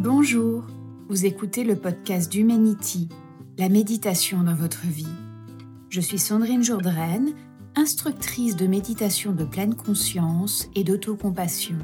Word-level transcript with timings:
Bonjour, 0.00 0.62
vous 1.08 1.26
écoutez 1.26 1.64
le 1.64 1.74
podcast 1.74 2.30
d'Humanity, 2.30 3.08
la 3.58 3.68
méditation 3.68 4.44
dans 4.44 4.54
votre 4.54 4.86
vie. 4.86 5.08
Je 5.90 6.00
suis 6.00 6.20
Sandrine 6.20 6.62
Jourdraine, 6.62 7.32
instructrice 7.74 8.54
de 8.54 8.68
méditation 8.68 9.32
de 9.32 9.42
pleine 9.42 9.74
conscience 9.74 10.70
et 10.76 10.84
d'autocompassion. 10.84 11.78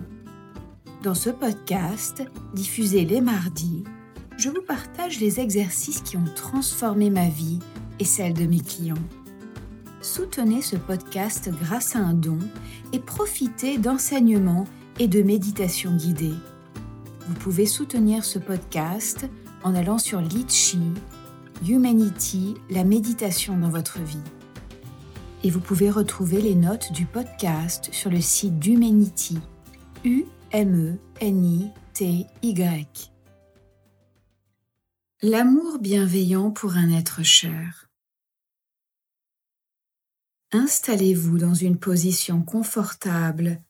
Dans 1.03 1.17
ce 1.17 1.29
podcast, 1.29 2.23
diffusé 2.55 3.05
les 3.05 3.21
mardis, 3.21 3.83
je 4.37 4.49
vous 4.49 4.63
partage 4.63 5.19
les 5.19 5.41
exercices 5.41 6.03
qui 6.03 6.17
ont 6.17 6.33
transformé 6.37 7.11
ma 7.11 7.29
vie 7.29 7.59
et 7.99 8.05
celle 8.05 8.35
de 8.35 8.47
mes 8.47 8.61
clients. 8.61 8.95
Soutenez 10.03 10.63
ce 10.63 10.77
podcast 10.77 11.51
grâce 11.65 11.97
à 11.97 11.99
un 11.99 12.15
don 12.15 12.39
et 12.93 13.01
profitez 13.01 13.77
d'enseignements 13.77 14.69
et 15.01 15.09
de 15.09 15.21
méditations 15.21 15.97
guidées. 15.97 16.37
Vous 17.27 17.35
pouvez 17.35 17.65
soutenir 17.65 18.23
ce 18.23 18.39
podcast 18.39 19.27
en 19.63 19.75
allant 19.75 19.97
sur 19.97 20.21
Litchi, 20.21 20.93
Humanity, 21.67 22.55
la 22.69 22.85
méditation 22.85 23.57
dans 23.57 23.71
votre 23.71 23.99
vie. 23.99 24.23
Et 25.43 25.49
vous 25.49 25.61
pouvez 25.61 25.91
retrouver 25.91 26.43
les 26.43 26.55
notes 26.55 26.93
du 26.93 27.07
podcast 27.07 27.89
sur 27.93 28.11
le 28.11 28.21
site 28.21 28.59
d'Humanity, 28.59 29.39
U-M-E-N-I-T-Y. 30.05 31.05
L'amour 35.23 35.79
bienveillant 35.79 36.51
pour 36.51 36.77
un 36.77 36.91
être 36.91 37.23
cher. 37.23 37.89
Installez-vous 40.53 41.39
dans 41.39 41.55
une 41.55 41.79
position 41.79 42.43
confortable, 42.43 43.63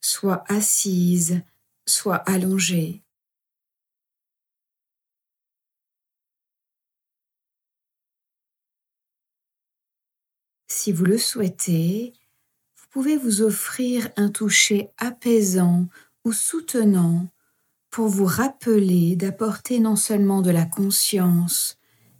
soit 0.00 0.42
assise, 0.48 1.42
soit 1.86 2.16
allongée. 2.16 3.02
Si 10.68 10.90
vous 10.90 11.04
le 11.04 11.18
souhaitez, 11.18 12.12
vous 12.76 12.86
pouvez 12.90 13.16
vous 13.16 13.42
offrir 13.42 14.08
un 14.16 14.30
toucher 14.30 14.90
apaisant 14.98 15.86
ou 16.24 16.32
soutenant 16.32 17.28
pour 17.90 18.08
vous 18.08 18.24
rappeler 18.24 19.14
d'apporter 19.16 19.78
non 19.80 19.96
seulement 19.96 20.40
de 20.40 20.50
la 20.50 20.64
conscience, 20.64 21.78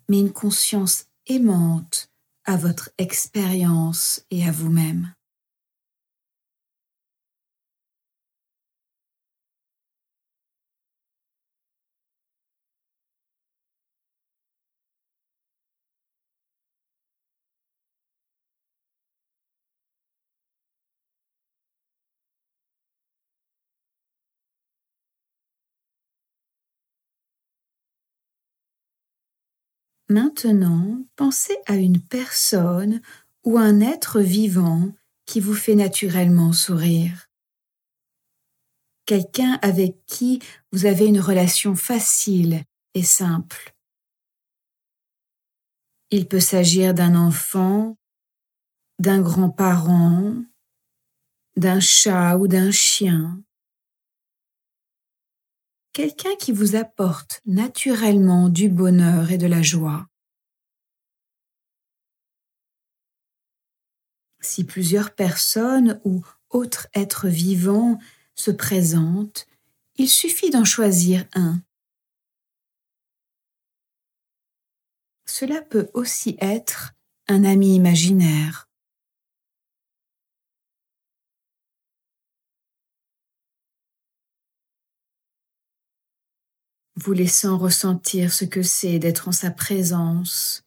mais 0.09 0.21
une 0.21 0.33
conscience 0.33 1.07
aimante 1.27 2.11
à 2.45 2.57
votre 2.57 2.91
expérience 2.99 4.25
et 4.31 4.47
à 4.47 4.53
vous-même. 4.53 5.15
Maintenant, 30.13 31.03
pensez 31.17 31.57
à 31.65 31.77
une 31.77 31.99
personne 31.99 33.01
ou 33.45 33.57
un 33.57 33.81
être 33.81 34.21
vivant 34.21 34.93
qui 35.25 35.41
vous 35.41 35.55
fait 35.55 35.75
naturellement 35.75 36.53
sourire. 36.53 37.31
Quelqu'un 39.07 39.59
avec 39.63 40.05
qui 40.05 40.43
vous 40.71 40.85
avez 40.85 41.07
une 41.07 41.19
relation 41.19 41.75
facile 41.77 42.63
et 42.93 43.03
simple. 43.03 43.75
Il 46.11 46.29
peut 46.29 46.41
s'agir 46.41 46.93
d'un 46.93 47.17
enfant, 47.17 47.97
d'un 48.99 49.23
grand-parent, 49.23 50.35
d'un 51.57 51.81
chat 51.81 52.37
ou 52.37 52.49
d'un 52.49 52.71
chien, 52.71 53.43
quelqu'un 55.93 56.35
qui 56.37 56.53
vous 56.53 56.75
apporte 56.75 57.41
naturellement 57.45 58.49
du 58.49 58.69
bonheur 58.69 59.31
et 59.31 59.39
de 59.39 59.47
la 59.47 59.63
joie. 59.63 60.07
Si 64.41 64.65
plusieurs 64.65 65.15
personnes 65.15 66.01
ou 66.05 66.25
autres 66.51 66.89
êtres 66.95 67.29
vivants 67.29 67.99
se 68.35 68.51
présentent, 68.51 69.47
il 69.97 70.09
suffit 70.09 70.51
d'en 70.51 70.65
choisir 70.65 71.27
un. 71.35 71.63
Cela 75.27 75.63
peut 75.63 75.91
aussi 75.95 76.37
être 76.41 76.95
un 77.29 77.45
ami 77.45 77.77
imaginaire. 77.77 78.69
Vous 86.97 87.13
laissant 87.13 87.59
ressentir 87.59 88.33
ce 88.33 88.45
que 88.45 88.63
c'est 88.63 88.99
d'être 88.99 89.29
en 89.29 89.33
sa 89.33 89.51
présence, 89.51 90.63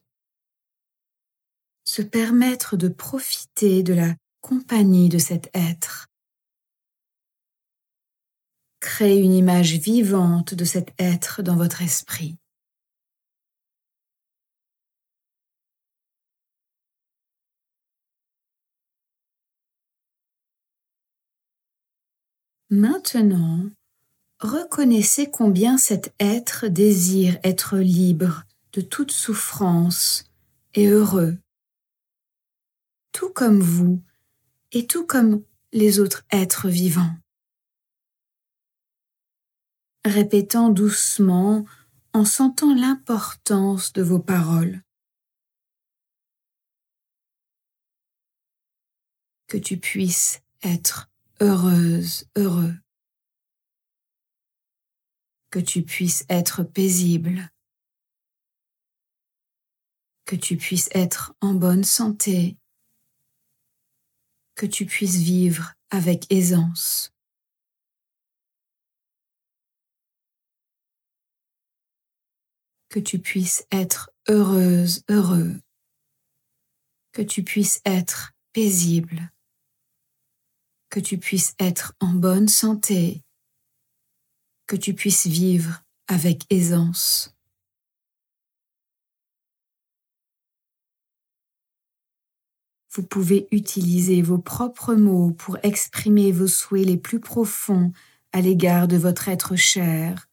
se 1.84 2.02
permettre 2.02 2.76
de 2.76 2.88
profiter 2.88 3.82
de 3.82 3.94
la 3.94 4.14
compagnie 4.40 5.08
de 5.08 5.18
cet 5.18 5.50
être, 5.54 6.08
créer 8.80 9.18
une 9.20 9.32
image 9.32 9.74
vivante 9.74 10.54
de 10.54 10.64
cet 10.64 10.92
être 10.98 11.42
dans 11.42 11.56
votre 11.56 11.82
esprit. 11.82 12.36
Maintenant, 22.68 23.70
reconnaissez 24.40 25.30
combien 25.30 25.78
cet 25.78 26.14
être 26.20 26.66
désire 26.66 27.38
être 27.42 27.78
libre 27.78 28.44
de 28.72 28.80
toute 28.80 29.10
souffrance 29.10 30.24
et 30.74 30.88
heureux, 30.88 31.38
tout 33.12 33.30
comme 33.30 33.60
vous 33.60 34.02
et 34.72 34.86
tout 34.86 35.06
comme 35.06 35.42
les 35.72 36.00
autres 36.00 36.24
êtres 36.30 36.68
vivants. 36.68 37.16
Répétant 40.04 40.68
doucement 40.68 41.64
en 42.12 42.24
sentant 42.24 42.74
l'importance 42.74 43.92
de 43.92 44.02
vos 44.02 44.20
paroles. 44.20 44.82
Que 49.48 49.58
tu 49.58 49.78
puisses 49.78 50.40
être 50.62 51.08
heureuse, 51.40 52.26
heureux 52.36 52.74
que 55.56 55.62
tu 55.62 55.82
puisses 55.82 56.26
être 56.28 56.64
paisible, 56.64 57.50
que 60.26 60.36
tu 60.36 60.58
puisses 60.58 60.90
être 60.92 61.34
en 61.40 61.54
bonne 61.54 61.82
santé, 61.82 62.58
que 64.54 64.66
tu 64.66 64.84
puisses 64.84 65.16
vivre 65.16 65.72
avec 65.88 66.30
aisance. 66.30 67.10
Que 72.90 73.00
tu 73.00 73.18
puisses 73.18 73.66
être 73.72 74.10
heureuse, 74.28 75.04
heureux, 75.08 75.58
que 77.12 77.22
tu 77.22 77.42
puisses 77.42 77.80
être 77.86 78.34
paisible, 78.52 79.32
que 80.90 81.00
tu 81.00 81.16
puisses 81.16 81.54
être 81.58 81.94
en 82.00 82.12
bonne 82.12 82.46
santé, 82.48 83.22
que 84.66 84.76
tu 84.76 84.94
puisses 84.94 85.26
vivre 85.26 85.82
avec 86.08 86.42
aisance. 86.50 87.36
Vous 92.90 93.02
pouvez 93.02 93.46
utiliser 93.50 94.22
vos 94.22 94.38
propres 94.38 94.94
mots 94.94 95.30
pour 95.32 95.58
exprimer 95.62 96.32
vos 96.32 96.46
souhaits 96.46 96.86
les 96.86 96.96
plus 96.96 97.20
profonds 97.20 97.92
à 98.32 98.40
l'égard 98.40 98.88
de 98.88 98.96
votre 98.96 99.28
être 99.28 99.54
cher 99.54 100.28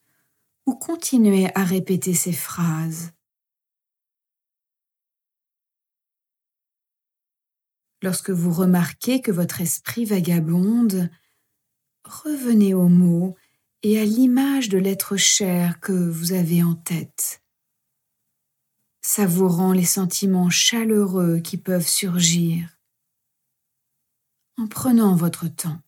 ou 0.65 0.75
continuer 0.75 1.49
à 1.55 1.63
répéter 1.65 2.13
ces 2.13 2.31
phrases. 2.31 3.11
Lorsque 8.01 8.29
vous 8.29 8.51
remarquez 8.51 9.21
que 9.21 9.31
votre 9.31 9.61
esprit 9.61 10.05
vagabonde, 10.05 11.09
revenez 12.05 12.73
aux 12.73 12.89
mots 12.89 13.35
et 13.83 13.99
à 13.99 14.05
l'image 14.05 14.69
de 14.69 14.77
l'être 14.77 15.17
cher 15.17 15.79
que 15.81 15.91
vous 15.91 16.31
avez 16.31 16.63
en 16.63 16.73
tête, 16.73 17.43
savourant 19.01 19.73
les 19.73 19.85
sentiments 19.85 20.49
chaleureux 20.49 21.39
qui 21.39 21.57
peuvent 21.57 21.87
surgir, 21.87 22.77
en 24.57 24.67
prenant 24.67 25.15
votre 25.15 25.47
temps. 25.47 25.81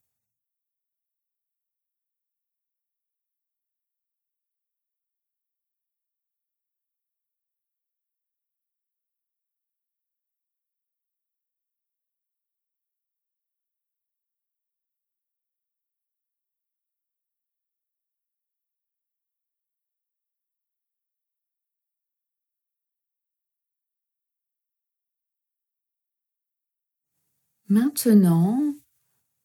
Maintenant, 27.68 28.76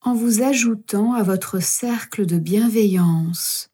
en 0.02 0.14
vous 0.14 0.42
ajoutant 0.42 1.14
à 1.14 1.22
votre 1.22 1.58
cercle 1.62 2.26
de 2.26 2.38
bienveillance, 2.38 3.70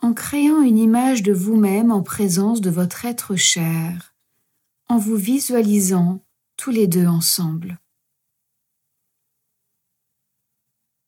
en 0.00 0.14
créant 0.14 0.62
une 0.62 0.78
image 0.78 1.24
de 1.24 1.32
vous-même 1.32 1.90
en 1.90 2.02
présence 2.02 2.60
de 2.60 2.70
votre 2.70 3.04
être 3.04 3.34
cher, 3.34 4.14
en 4.88 4.98
vous 4.98 5.16
visualisant 5.16 6.24
tous 6.56 6.70
les 6.70 6.86
deux 6.86 7.06
ensemble. 7.06 7.80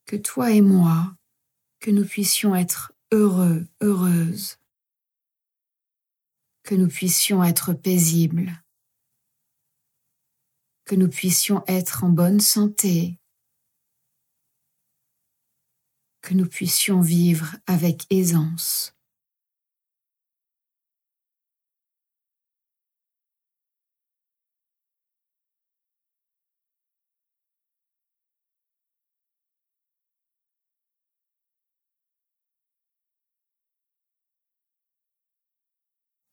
Que 0.05 0.17
toi 0.17 0.51
et 0.51 0.61
moi, 0.61 1.17
que 1.79 1.93
nous 1.93 2.05
puissions 2.05 2.57
être 2.57 2.93
heureux, 3.13 3.69
heureuses, 3.81 4.59
que 6.65 6.75
nous 6.75 6.89
puissions 6.89 7.45
être 7.45 7.75
paisibles, 7.75 8.61
que 10.87 10.95
nous 10.95 11.09
puissions 11.09 11.65
être 11.67 12.05
en 12.05 12.11
bonne 12.11 12.39
santé, 12.39 13.19
que 16.23 16.33
nous 16.33 16.49
puissions 16.49 17.01
vivre 17.01 17.57
avec 17.67 18.07
aisance. 18.11 18.95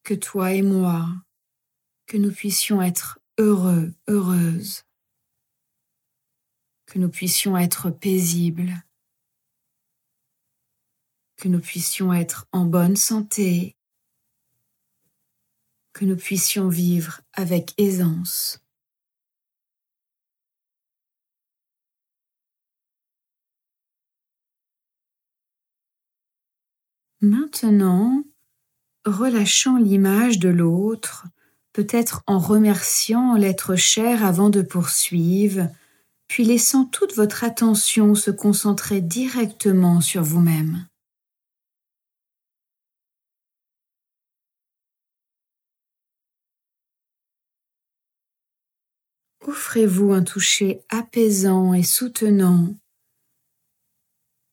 Que 0.04 0.14
toi 0.14 0.52
et 0.52 0.62
moi, 0.62 1.08
que 2.06 2.18
nous 2.18 2.32
puissions 2.32 2.82
être 2.82 3.23
heureux, 3.38 3.94
heureuses, 4.08 4.84
que 6.86 7.00
nous 7.00 7.10
puissions 7.10 7.58
être 7.58 7.90
paisibles, 7.90 8.84
que 11.38 11.48
nous 11.48 11.60
puissions 11.60 12.14
être 12.14 12.48
en 12.52 12.66
bonne 12.66 12.96
santé, 12.96 13.76
que 15.94 16.06
nous 16.06 16.18
puissions 16.18 16.70
vivre 16.70 17.22
avec 17.34 17.74
aisance. 17.80 18.64
Maintenant, 27.22 28.26
relâchant 29.06 29.78
l'image 29.78 30.40
de 30.40 30.50
l'autre, 30.50 31.26
peut-être 31.74 32.24
en 32.28 32.40
remerciant 32.40 33.36
l'être 33.36 33.76
cher 33.76 34.24
avant 34.24 34.50
de 34.50 34.62
poursuivre, 34.62 35.68
puis 36.28 36.46
laissant 36.46 36.86
toute 36.86 37.16
votre 37.16 37.44
attention 37.44 38.16
se 38.16 38.32
concentrer 38.32 39.02
directement 39.02 40.00
sur 40.00 40.24
vous-même. 40.24 40.88
Offrez-vous 49.46 50.14
un 50.14 50.24
toucher 50.24 50.82
apaisant 50.90 51.74
et 51.74 51.84
soutenant 51.84 52.74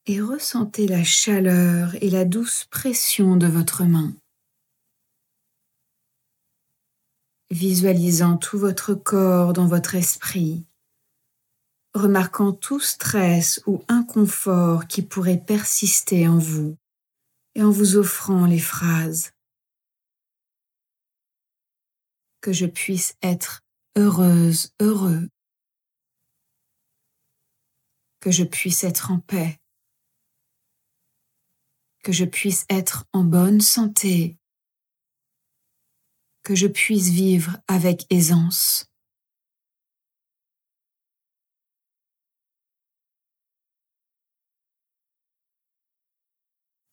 et 0.06 0.20
ressentez 0.20 0.88
la 0.88 1.04
chaleur 1.04 1.94
et 2.00 2.10
la 2.10 2.24
douce 2.24 2.66
pression 2.70 3.36
de 3.36 3.46
votre 3.46 3.84
main. 3.84 4.12
Visualisant 7.50 8.36
tout 8.36 8.58
votre 8.58 8.94
corps 8.94 9.52
dans 9.52 9.66
votre 9.66 9.96
esprit, 9.96 10.64
remarquant 11.94 12.52
tout 12.52 12.78
stress 12.78 13.60
ou 13.66 13.82
inconfort 13.88 14.86
qui 14.86 15.02
pourrait 15.02 15.42
persister 15.44 16.28
en 16.28 16.38
vous 16.38 16.76
et 17.56 17.62
en 17.62 17.70
vous 17.70 17.96
offrant 17.96 18.46
les 18.46 18.60
phrases. 18.60 19.32
Que 22.40 22.52
je 22.52 22.66
puisse 22.66 23.16
être 23.20 23.62
heureuse, 23.96 24.72
heureux, 24.80 25.28
que 28.20 28.30
je 28.30 28.44
puisse 28.44 28.84
être 28.84 29.10
en 29.10 29.18
paix, 29.18 29.58
que 32.04 32.12
je 32.12 32.24
puisse 32.24 32.64
être 32.70 33.06
en 33.12 33.24
bonne 33.24 33.60
santé, 33.60 34.39
que 36.42 36.54
je 36.54 36.66
puisse 36.66 37.08
vivre 37.08 37.58
avec 37.68 38.06
aisance. 38.10 38.86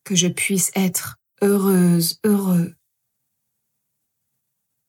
que 0.08 0.16
je 0.16 0.30
puisse 0.30 0.72
être 0.74 1.18
heureuse, 1.42 2.18
heureux, 2.24 2.74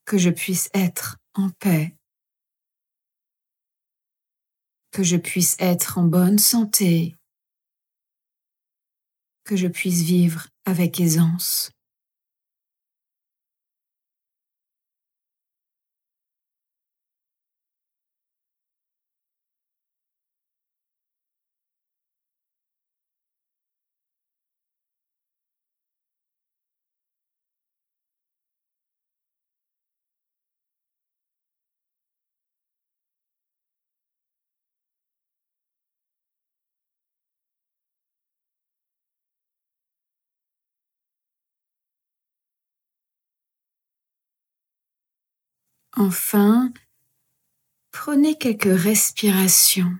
que 0.04 0.16
je 0.16 0.30
puisse 0.30 0.70
être 0.74 1.18
en 1.34 1.50
paix, 1.50 1.96
que 4.92 5.02
je 5.02 5.16
puisse 5.16 5.56
être 5.58 5.98
en 5.98 6.04
bonne 6.04 6.38
santé, 6.38 7.16
que 9.42 9.56
je 9.56 9.66
puisse 9.66 10.02
vivre 10.02 10.46
avec 10.64 11.00
aisance. 11.00 11.72
Enfin, 45.96 46.72
prenez 47.90 48.36
quelques 48.36 48.64
respirations. 48.64 49.96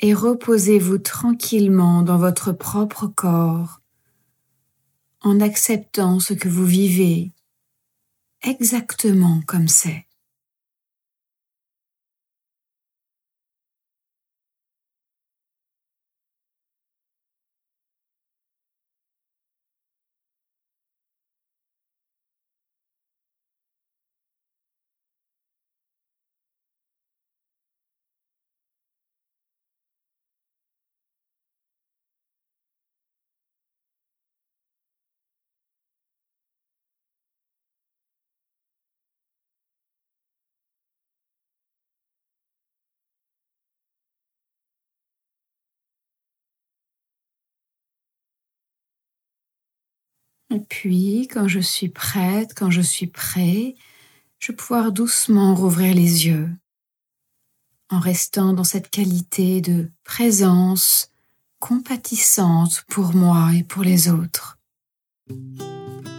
Et 0.00 0.12
reposez-vous 0.12 0.98
tranquillement 0.98 2.02
dans 2.02 2.18
votre 2.18 2.52
propre 2.52 3.06
corps 3.06 3.80
en 5.20 5.40
acceptant 5.40 6.20
ce 6.20 6.34
que 6.34 6.48
vous 6.48 6.66
vivez 6.66 7.32
exactement 8.42 9.40
comme 9.46 9.68
c'est. 9.68 10.05
Et 50.54 50.60
puis, 50.60 51.28
quand 51.32 51.48
je 51.48 51.60
suis 51.60 51.88
prête, 51.88 52.54
quand 52.54 52.70
je 52.70 52.80
suis 52.80 53.08
prêt, 53.08 53.74
je 54.38 54.52
vais 54.52 54.56
pouvoir 54.56 54.92
doucement 54.92 55.54
rouvrir 55.54 55.94
les 55.94 56.26
yeux 56.26 56.48
en 57.90 58.00
restant 58.00 58.52
dans 58.52 58.64
cette 58.64 58.90
qualité 58.90 59.60
de 59.60 59.90
présence 60.04 61.10
compatissante 61.60 62.84
pour 62.88 63.14
moi 63.14 63.50
et 63.54 63.62
pour 63.62 63.82
les 63.82 64.08
autres. 64.08 64.58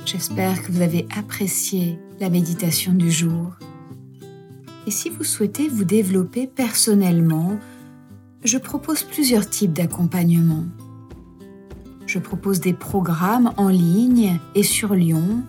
J'espère 0.05 0.63
que 0.63 0.71
vous 0.71 0.81
avez 0.81 1.05
apprécié 1.15 1.99
la 2.19 2.29
méditation 2.29 2.93
du 2.93 3.11
jour. 3.11 3.53
Et 4.85 4.91
si 4.91 5.09
vous 5.09 5.25
souhaitez 5.25 5.67
vous 5.67 5.83
développer 5.83 6.47
personnellement, 6.47 7.59
je 8.43 8.57
propose 8.57 9.03
plusieurs 9.03 9.49
types 9.49 9.73
d'accompagnement. 9.73 10.63
Je 12.07 12.19
propose 12.19 12.61
des 12.61 12.73
programmes 12.73 13.51
en 13.57 13.67
ligne 13.67 14.39
et 14.55 14.63
sur 14.63 14.95
Lyon 14.95 15.43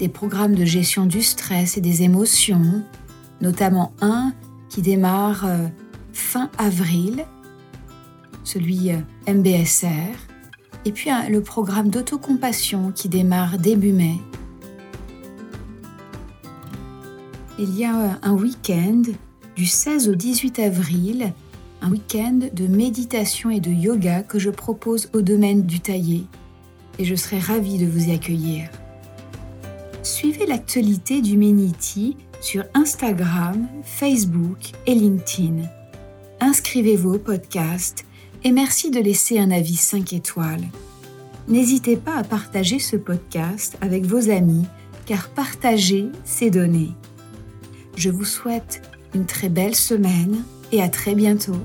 des 0.00 0.08
programmes 0.08 0.56
de 0.56 0.64
gestion 0.64 1.06
du 1.06 1.22
stress 1.22 1.76
et 1.76 1.80
des 1.80 2.02
émotions, 2.02 2.82
notamment 3.40 3.92
un 4.00 4.32
qui 4.68 4.82
démarre 4.82 5.44
euh, 5.46 5.68
fin 6.12 6.50
avril, 6.58 7.26
celui 8.42 8.90
euh, 8.90 8.96
MBSR, 9.28 10.16
et 10.84 10.92
puis 10.92 11.10
le 11.28 11.42
programme 11.42 11.90
d'autocompassion 11.90 12.90
qui 12.92 13.08
démarre 13.08 13.58
début 13.58 13.92
mai. 13.92 14.16
Il 17.58 17.78
y 17.78 17.84
a 17.84 18.18
un 18.22 18.32
week-end 18.32 19.02
du 19.54 19.66
16 19.66 20.08
au 20.08 20.14
18 20.14 20.58
avril, 20.60 21.34
un 21.82 21.90
week-end 21.90 22.40
de 22.52 22.66
méditation 22.66 23.50
et 23.50 23.60
de 23.60 23.70
yoga 23.70 24.22
que 24.22 24.38
je 24.38 24.50
propose 24.50 25.08
au 25.14 25.22
domaine 25.22 25.62
du 25.62 25.80
taillé 25.80 26.26
et 26.98 27.04
je 27.04 27.14
serai 27.14 27.38
ravie 27.38 27.78
de 27.78 27.86
vous 27.86 28.08
y 28.08 28.12
accueillir. 28.12 28.68
Suivez 30.02 30.46
l'actualité 30.46 31.22
du 31.22 31.36
Meniti 31.36 32.16
sur 32.40 32.64
Instagram, 32.74 33.66
Facebook 33.84 34.72
et 34.86 34.94
LinkedIn. 34.94 35.62
Inscrivez-vous 36.40 37.14
au 37.14 37.18
podcast 37.18 38.04
et 38.44 38.52
merci 38.52 38.90
de 38.90 39.00
laisser 39.00 39.38
un 39.38 39.50
avis 39.50 39.76
5 39.76 40.12
étoiles. 40.12 40.64
N'hésitez 41.48 41.96
pas 41.96 42.16
à 42.16 42.24
partager 42.24 42.78
ce 42.78 42.96
podcast 42.96 43.76
avec 43.80 44.04
vos 44.04 44.30
amis 44.30 44.66
car 45.06 45.28
partager, 45.30 46.06
c'est 46.24 46.50
donner. 46.50 46.90
Je 47.96 48.10
vous 48.10 48.24
souhaite 48.24 48.82
une 49.14 49.26
très 49.26 49.48
belle 49.48 49.74
semaine 49.74 50.44
et 50.72 50.82
à 50.82 50.88
très 50.88 51.14
bientôt. 51.14 51.56